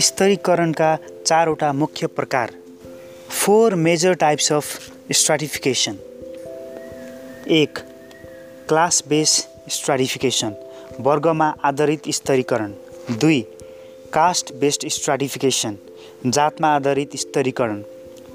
स्तरीकरणका 0.00 0.96
चारवटा 1.26 1.72
मुख्य 1.72 2.06
प्रकार। 2.06 2.52
Four 3.30 3.74
major 3.74 4.14
types 4.14 4.52
of 4.52 4.64
stratification. 5.12 5.96
एक 7.50 7.78
क्लास 8.68 9.02
बेस 9.08 9.48
स्ट्राटिफिकेसन 9.68 10.54
वर्गमा 11.00 11.54
आधारित 11.64 12.02
स्तरीकरण। 12.08 12.72
दुई 13.10 13.40
कास्ट 14.12 14.54
बेस्ड 14.54 14.88
स्ट्राटिफिकेसन 14.88 15.76
जातमा 16.26 16.68
आधारित 16.68 17.16
स्तरीकरण। 17.16 17.82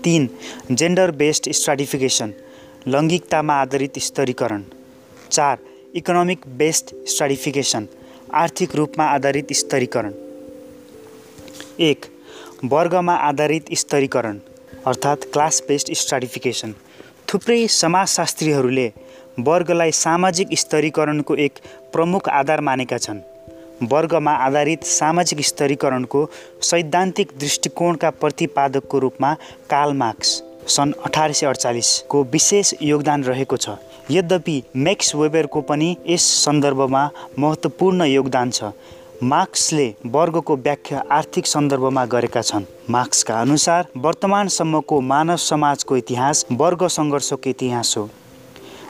तिन 0.03 0.29
जेन्डर 0.71 1.11
बेस्ड 1.11 1.51
स्ट्राटिफिकेसन 1.51 2.33
लैङ्गिकतामा 2.87 3.53
आधारित 3.53 3.99
स्तरीकरण। 3.99 4.63
चार 5.31 5.57
इकोनोमिक 5.95 6.41
बेस्ड 6.47 7.05
स्ट्राटिफिकेसन 7.05 7.87
आर्थिक 8.33 8.75
रूपमा 8.75 9.05
आधारित 9.05 9.53
स्तरीकरण। 9.53 10.13
एक 11.81 12.05
वर्गमा 12.63 13.13
आधारित 13.27 13.69
स्तरीकरण 13.73 14.37
अर्थात् 14.85 15.23
क्लास 15.33 15.61
बेस्ड 15.67 15.91
स्ट्राटिफिकेसन 15.93 16.73
थुप्रै 17.29 17.65
समाजशास्त्रीहरूले 17.67 18.85
वर्गलाई 19.39 19.91
सामाजिक 19.91 20.47
स्तरीकरणको 20.57 21.35
एक 21.37 21.59
प्रमुख 21.93 22.29
आधार 22.31 22.61
मानेका 22.61 22.97
छन्। 22.97 23.19
वर्गमा 23.91 24.33
आधारित 24.47 24.83
सामाजिक 24.83 25.41
स्तरीकरणको 25.45 26.25
सैद्धान्तिक 26.61 27.31
दृष्टिकोणका 27.39 28.09
प्रतिपादकको 28.21 28.99
रूपमा 28.99 29.33
कार्ल 29.69 29.93
मार्क्स 29.97 30.41
सन् 30.75 30.93
अठार 31.05 31.31
सय 31.33 31.45
अडचालिसको 31.45 32.23
विशेष 32.31 32.73
योगदान 32.83 33.23
रहेको 33.23 33.57
छ। 33.57 33.77
यद्यपि 34.11 34.61
मैक्स 34.77 35.13
वेबरको 35.15 35.61
पनि 35.69 35.95
यस 36.07 36.31
सन्दर्भमा 36.45 37.09
महत्त्वपूर्ण 37.39 38.05
योगदान 38.07 38.51
छ। 38.51 38.73
मार्क्सले 39.23 39.85
वर्गको 40.05 40.55
व्याख्या 40.57 41.03
आर्थिक 41.11 41.47
सन्दर्भमा 41.47 42.05
गरेका 42.05 42.41
छन्। 42.41 42.63
मार्क्सका 42.89 43.39
अनुसार 43.41 43.87
वर्तमानसम्मको 43.97 44.99
मानव 45.01 45.35
समाजको 45.37 45.97
इतिहास 45.97 46.45
वर्ग 46.51 46.87
सङ्घर्षको 46.87 47.49
इतिहास 47.49 47.93
हो। 47.97 48.09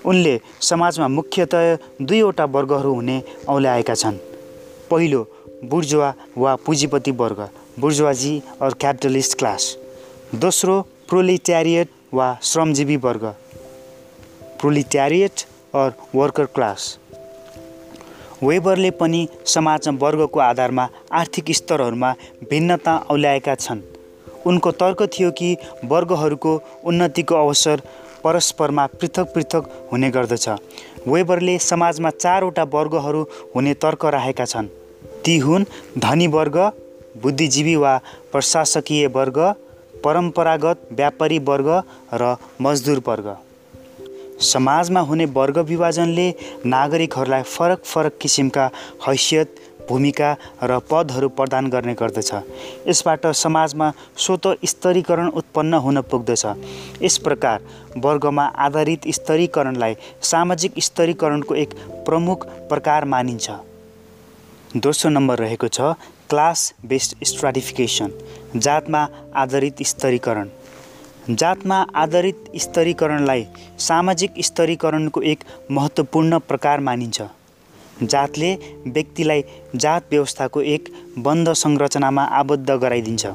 उनले 0.06 0.40
समाजमा 0.62 1.08
मुख्यतया 1.08 1.78
दुईवटा 2.02 2.46
वर्गहरू 2.46 2.94
हुने 2.94 3.22
औल्याएका 3.50 3.94
छन्। 3.94 4.18
पहिलो 4.92 5.22
बुर्जुवा 5.66 6.14
वा 6.38 6.56
पुँजीपति 6.56 7.12
वर्ग 7.12 7.48
बुर्जुवाजी 7.80 8.42
अर 8.62 8.74
क्यापिटलिस्ट 8.74 9.38
क्लास। 9.38 9.76
दोस्रो 10.36 10.82
प्रोलिट्यारिएट 11.10 11.90
वा 12.14 12.38
श्रमजीवी 12.44 12.98
वर्ग 13.04 13.26
प्रोलिट्यारिएट 14.62 15.46
अर 15.76 15.94
वर्कर 16.16 16.46
क्लास। 16.56 16.98
वेबरले 18.44 18.90
पनि 18.92 19.28
समाजमा 19.46 19.98
वर्गको 20.02 20.40
आधारमा 20.40 20.88
आर्थिक 21.14 21.52
स्तरहरूमा 21.52 22.14
भिन्नता 22.50 22.96
औल्याएका 23.10 23.56
छन्। 23.56 23.82
उनको 24.46 24.72
तर्क 24.72 25.02
थियो 25.14 25.32
कि 25.32 25.50
वर्गहरूको 25.86 26.54
उन्नतिको 26.84 27.36
अवसर 27.36 27.82
परस्परमा 28.24 28.86
पृथक 28.94 29.34
पृथक 29.34 29.70
हुने 29.92 30.10
गर्दछ। 30.10 30.50
वेबरले 31.08 31.58
समाजमा 31.60 32.10
चारवटा 32.10 32.64
वर्गहरू 32.74 33.22
हुने 33.56 33.74
तर्क 33.74 34.06
राखेका 34.08 34.46
छन्। 34.46 34.68
ती 35.26 35.38
हुन् 35.38 35.66
धनी 35.98 36.28
वर्ग 36.28 36.58
बुद्धिजीवी 37.24 37.76
वा 37.76 37.94
प्रशासकीय 38.32 39.08
वर्ग 39.16 39.40
परम्परागत 40.04 40.88
व्यापारी 40.92 41.40
वर्ग 41.46 41.70
र 42.14 42.36
मजदुर 42.62 43.02
वर्ग। 43.08 43.28
समाजमा 44.44 45.00
हुने 45.00 45.26
वर्ग 45.32 45.58
विभाजनले 45.70 46.28
नागरिकहरूलाई 46.66 47.44
फरक 47.48 47.84
फरक 47.86 48.18
किसिमका 48.22 48.70
हैसियत 49.08 49.56
भूमिका 49.90 50.30
र 50.64 50.80
पदहरू 50.90 51.28
प्रदान 51.30 51.70
गर्ने 51.70 51.94
गर्दछ। 51.94 52.32
यसबाट 52.88 53.26
समाजमा 53.36 53.92
स्वत 54.18 54.48
स्तरीकरण 54.66 55.28
उत्पन्न 55.32 55.74
हुन 55.76 56.02
पुग्दछ। 56.02 56.46
यस 57.02 57.18
प्रकार 57.18 57.62
वर्गमा 57.98 58.46
आधारित 58.66 59.08
स्तरीकरणलाई 59.10 59.96
सामाजिक 60.22 60.80
स्तरीकरणको 60.80 61.56
एक 61.56 61.74
प्रमुख 62.06 62.46
प्रकार 62.70 63.06
मानिन्छ। 63.06 63.50
दोस्रो 64.78 65.10
नम्बर 65.12 65.38
रहेको 65.40 65.68
छ 65.68 65.94
क्लास 66.30 66.74
बेस्ड 66.86 67.24
स्ट्राटिफिकेसन 67.26 68.12
जातमा 68.56 69.08
आधारित 69.36 69.84
स्तरीकरण। 69.84 70.50
जातमा 71.30 71.76
आधारित 71.96 72.36
स्तरीकरणलाई 72.60 73.44
सामाजिक 73.80 74.40
स्तरीकरणको 74.44 75.22
एक 75.22 75.44
महत्त्वपूर्ण 75.72 76.38
प्रकार 76.40 76.80
मानिन्छ। 76.80 77.22
जातले 78.04 78.54
व्यक्तिलाई 78.88 79.44
जात 79.76 80.08
व्यवस्थाको 80.12 80.62
एक 80.62 80.90
बन्द 81.18 81.52
संरचनामा 81.54 82.24
आबद्ध 82.40 82.70
गराइदिन्छ। 82.72 83.28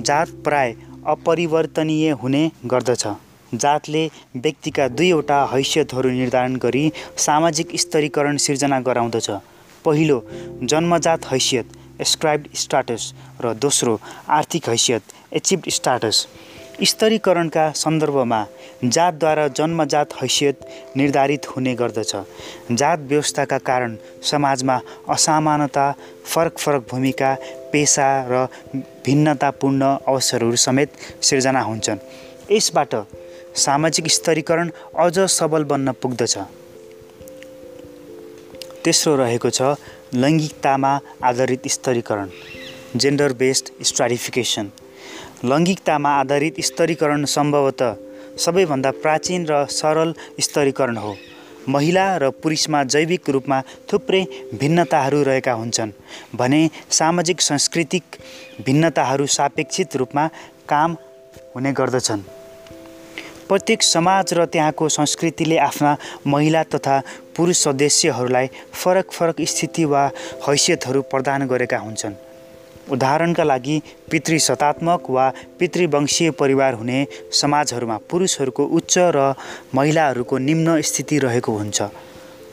जात 0.00 0.28
प्राय 0.44 0.74
अपरिवर्तनीय 1.06 2.10
हुने 2.12 2.50
गर्दछ। 2.66 3.06
जातले 3.54 4.06
व्यक्तिका 4.36 4.88
दुईवटा 4.90 5.42
हैसियतहरू 5.52 6.10
निर्धारण 6.10 6.56
गरी 6.56 6.90
सामाजिक 7.18 7.76
स्तरीकरण 7.80 8.36
सिर्जना 8.36 8.80
गराउँदछ। 8.80 9.30
पहिलो 9.84 10.22
जन्मजात 10.62 11.24
हैसियत 11.32 11.72
एस्क्राइब्ड 12.00 12.54
स्टाटस 12.56 13.12
र 13.42 13.54
दोस्रो 13.56 13.98
आर्थिक 14.28 14.68
हैसियत 14.68 15.02
एचिभ्ड 15.32 15.70
स्टाटस 15.70 16.26
स्तरीकरणका 16.86 17.70
सन्दर्भमा 17.76 18.44
जातद्वारा 18.84 19.46
जन्मजात 19.48 20.12
हैसियत 20.20 20.60
निर्धारित 20.96 21.46
हुने 21.46 21.74
गर्दछ। 21.74 22.12
जात 22.72 22.98
व्यवस्थाका 23.08 23.58
कारण 23.58 23.96
समाजमा 24.22 24.78
असमानता 25.10 25.90
फरक 26.24 26.58
फरक 26.58 26.86
भूमिका 26.90 27.34
पेसा 27.72 28.08
र 28.30 28.46
भिन्नतापूर्ण 29.06 29.82
अवसरहरू 30.08 30.56
समेत 30.56 30.96
सिर्जना 31.22 31.60
हुन्छन्। 31.60 31.98
यसबाट 32.50 32.94
सामाजिक 33.56 34.08
स्तरीकरण 34.08 34.70
अझ 34.98 35.18
सबल 35.30 35.64
बन्न 35.64 35.92
पुग्दछ। 35.92 36.36
तेस्रो 38.84 39.16
रहेको 39.16 39.50
छ 39.50 39.76
लैङ्गिकतामा 40.14 40.98
आधारित 41.22 41.68
स्तरीकरण 41.68 42.28
जेन्डर 42.96 43.32
बेस्ड 43.32 43.68
स्ट्राटिफिकेसन 43.84 44.70
लैङ्गिकतामा 45.44 46.10
आधारित 46.20 46.60
स्तरीकरण 46.60 47.24
सम्भवतः 47.24 47.96
सबैभन्दा 48.38 48.90
प्राचीन 49.02 49.46
र 49.46 49.66
सरल 49.70 50.14
स्तरीकरण 50.40 50.96
हो। 50.96 51.16
महिला 51.68 52.04
र 52.16 52.30
पुरुषमा 52.42 52.82
जैविक 52.84 53.30
रूपमा 53.30 53.60
थुप्रै 53.92 54.22
भिन्नताहरू 54.54 55.22
रहेका 55.22 55.52
हुन्छन् 55.52 55.92
भने 56.36 56.68
सामाजिक 56.90 57.40
सांस्कृतिक 57.40 58.04
भिन्नताहरू 58.66 59.26
सापेक्षित 59.26 59.96
रूपमा 59.96 60.26
काम 60.68 60.96
हुने 61.54 61.72
गर्दछन्। 61.72 62.22
प्रत्येक 63.48 63.82
समाज 63.82 64.34
र 64.34 64.44
त्यहाँको 64.46 64.88
संस्कृतिले 64.88 65.58
आफ्ना 65.58 65.96
महिला 66.26 66.62
तथा 66.62 67.02
पुरुष 67.36 67.56
सदस्यहरूलाई 67.58 68.46
फरक 68.72 69.12
फरक 69.12 69.40
स्थिति 69.42 69.84
वा 69.84 70.10
हैसियतहरू 70.48 71.02
प्रदान 71.02 71.46
गरेका 71.46 71.78
हुन्छन्। 71.78 72.29
उदाहरणका 72.90 73.44
लागि 73.44 73.80
पितृसत्तात्मक 74.10 75.10
वा 75.10 75.32
पितृवंशीय 75.58 76.30
परिवार 76.40 76.74
हुने 76.74 77.06
समाजहरूमा 77.32 77.96
पुरुषहरूको 78.10 78.64
उच्च 78.78 78.94
र 79.16 79.34
महिलाहरूको 79.74 80.38
निम्न 80.38 80.80
स्थिति 80.82 81.18
रहेको 81.18 81.52
हुन्छ। 81.58 81.82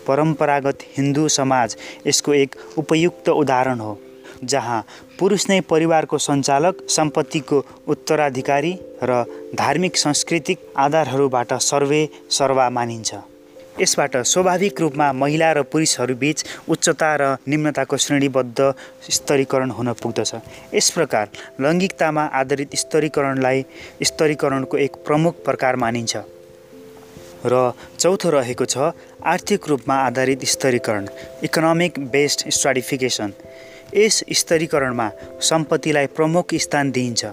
परम्परागत 0.08 0.84
हिन्दू 0.98 1.28
समाज 1.28 1.78
यसको 2.08 2.34
एक 2.34 2.56
उपयुक्त 2.78 3.30
उदाहरण 3.30 3.80
हो 3.80 3.98
जहाँ 4.44 4.84
पुरुष 5.20 5.50
नै 5.50 5.60
परिवारको 5.70 6.18
सञ्चालक 6.18 6.86
सम्पत्तिको 6.90 7.64
उत्तराधिकारी 7.88 8.74
र 9.04 9.24
धार्मिक 9.56 9.98
सांस्कृतिक 9.98 10.60
आधारहरूबाट 10.78 11.54
सर्वे 11.64 12.08
सर्वा 12.30 12.70
मानिन्छ। 12.70 13.16
यसबाट 13.80 14.16
स्वाभाविक 14.26 14.80
रूपमा 14.82 15.12
महिला 15.14 15.52
र 15.54 15.62
पुरुषहरूबिच 15.62 16.44
उच्चता 16.70 17.10
र 17.16 17.24
निम्नताको 17.48 17.98
श्रेणीबद्ध 17.98 18.74
स्तरीकरण 19.10 19.70
हुन 19.70 19.94
पुग्दछ। 19.94 20.34
यस 20.74 20.90
प्रकार 20.92 21.26
लैङ्गिकतामा 21.62 22.24
आधारित 22.34 22.76
स्तरीकरणलाई 22.76 23.66
स्तरीकरणको 24.04 24.78
एक 24.78 24.96
प्रमुख 25.06 25.44
प्रकार 25.46 25.76
मानिन्छ। 25.76 26.18
र 27.46 27.72
चौथो 28.00 28.30
रहेको 28.30 28.66
छ 28.66 28.78
आर्थिक 29.24 29.68
रूपमा 29.70 29.96
आधारित 29.96 30.46
स्तरीकरण 30.46 31.08
इकोनोमिक 31.44 32.00
बेस्ड 32.12 32.50
स्ट्राटिफिकेसन। 32.50 33.34
यस 33.96 34.24
स्तरीकरणमा 34.34 35.10
सम्पत्तिलाई 35.42 36.08
प्रमुख 36.18 36.56
स्थान 36.56 36.92
दिइन्छ। 36.92 37.26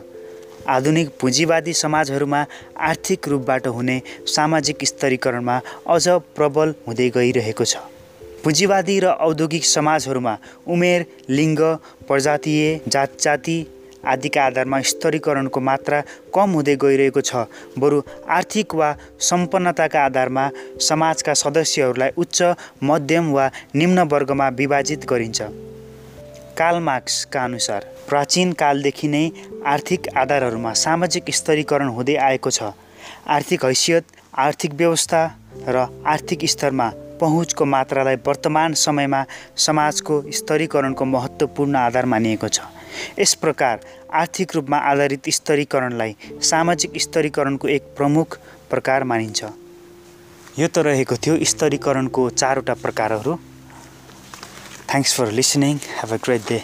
आधुनिक 0.67 1.09
पुँजीवादी 1.21 1.73
समाजहरूमा 1.75 2.45
आर्थिक 2.81 3.29
रूपबाट 3.29 3.67
हुने 3.67 4.01
सामाजिक 4.27 4.85
स्तरीकरणमा 4.85 5.61
अझ 5.87 6.09
प्रबल 6.37 6.75
हुँदै 6.87 7.09
गइरहेको 7.11 7.65
छ। 7.65 7.77
पुँजीवादी 8.45 8.99
र 9.01 9.07
औद्योगिक 9.25 9.65
समाजहरूमा 9.67 10.37
उमेर 10.67 11.07
लिङ्ग 11.31 11.61
प्रजातीय 12.09 12.81
जात 12.89 13.21
जाति 13.21 13.59
आदिका 14.05 14.45
आधारमा 14.45 14.81
स्तरीकरणको 14.85 15.61
मात्रा 15.61 16.01
कम 16.35 16.51
हुँदै 16.53 16.77
गइरहेको 16.77 17.21
छ 17.21 17.45
बरु 17.79 18.03
आर्थिक 18.29 18.75
वा 18.75 18.89
सम्पन्नताका 19.21 20.05
आधारमा 20.05 20.49
समाजका 20.81 21.35
सदस्यहरूलाई 21.35 22.11
उच्च 22.17 22.43
मध्यम 22.83 23.33
वा 23.33 23.51
निम्न 23.75 24.09
वर्गमा 24.13 24.49
विभाजित 24.61 25.07
गरिन्छ। 25.09 25.41
कार्ल 26.59 26.79
मार्क्सका 26.81 27.45
अनुसार 27.45 27.94
प्राचीन 28.09 28.53
कालदेखि 28.53 29.09
नै 29.09 29.25
आर्थिक 29.67 30.09
आधारहरूमा 30.17 30.73
सामाजिक 30.79 31.31
स्तरीकरण 31.35 31.89
हुँदै 31.97 32.17
आएको 32.29 32.51
छ। 32.51 32.73
आर्थिक 33.29 33.65
हैसियत 33.65 34.05
आर्थिक 34.39 34.73
व्यवस्था 34.75 35.23
र 35.69 35.77
आर्थिक 36.07 36.45
स्तरमा 36.51 36.89
पहुँचको 37.21 37.65
मात्रालाई 37.65 38.17
वर्तमान 38.27 38.75
समयमा 38.77 39.25
समाजको 39.57 40.15
स्तरीकरणको 40.39 41.05
महत्त्वपूर्ण 41.07 41.75
आधार 41.79 42.07
मानिएको 42.13 42.49
छ। 42.49 42.61
यस 43.19 43.35
प्रकार 43.43 43.81
आर्थिक 44.13 44.55
रूपमा 44.55 44.79
आधारित 44.91 45.29
स्तरीकरणलाई 45.31 46.15
सामाजिक 46.43 47.01
स्तरीकरणको 47.01 47.69
एक 47.69 47.83
प्रमुख 47.97 48.39
प्रकार 48.71 49.05
मानिन्छ। 49.05 49.45
यो 50.59 50.67
त 50.69 50.79
रहेको 50.87 51.17
थियो 51.17 51.35
स्तरीकरणको 51.45 52.23
चारवटा 52.31 52.75
प्रकारहरू। 52.83 53.35
Thanks 54.89 55.15
for 55.17 55.31
listening 55.39 55.77
have 55.99 56.13
a 56.13 56.19
great 56.25 56.43
day 56.49 56.59